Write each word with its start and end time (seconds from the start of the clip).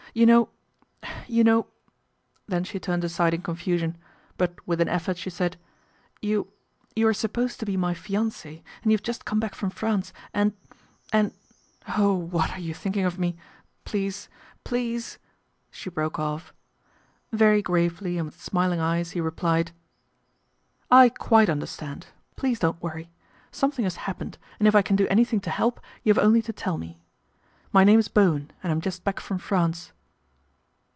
You 0.13 0.25
know 0.25 0.49
you 1.25 1.41
know" 1.45 1.67
then 2.49 2.65
she 2.65 2.81
turned 2.81 3.05
aside 3.05 3.33
in 3.33 3.41
confusion; 3.43 3.97
but 4.37 4.53
with 4.67 4.81
an 4.81 4.89
effort 4.89 5.17
she 5.17 5.29
said 5.29 5.55
*" 5.81 5.99
You 6.21 6.51
you 6.93 7.07
are 7.07 7.13
supposed 7.13 7.61
to 7.61 7.65
be 7.65 7.77
my 7.77 7.93
fiance", 7.93 8.61
and 8.83 8.91
you've 8.91 9.03
just 9.07 9.23
come 9.23 9.39
back 9.39 9.55
from 9.55 9.69
France, 9.69 10.11
and 10.33 10.51
and 11.13 11.31
Oh! 11.95 12.13
what 12.13 12.49
are 12.49 12.59
you 12.59 12.73
thinking 12.73 13.05
of 13.05 13.17
me? 13.19 13.37
Please 13.85 14.27
please" 14.65 15.17
she 15.71 15.89
broke 15.89 16.19
off. 16.19 16.53
Very 17.31 17.61
gravely 17.61 18.17
and 18.17 18.25
with 18.25 18.41
smiling 18.43 18.81
eyes 18.81 19.11
he 19.11 19.21
replied," 19.21 19.71
I 20.91 21.07
quite 21.07 21.49
understand. 21.49 22.07
Please 22.35 22.59
don't 22.59 22.83
worry. 22.83 23.09
Some 23.49 23.71
thing 23.71 23.85
has 23.85 23.95
happened, 23.95 24.37
and 24.59 24.67
if 24.67 24.75
I 24.75 24.81
can 24.81 24.97
do 24.97 25.07
anything 25.07 25.39
to 25.39 25.49
help, 25.49 25.79
you 26.03 26.13
have 26.13 26.21
only 26.21 26.41
to 26.41 26.51
tell 26.51 26.77
me. 26.77 26.99
My 27.71 27.85
name 27.85 27.97
is 28.01 28.09
Bowen, 28.09 28.51
and 28.61 28.73
I'm 28.73 28.81
just 28.81 29.05
back 29.05 29.21
from 29.21 29.37
France." 29.37 29.93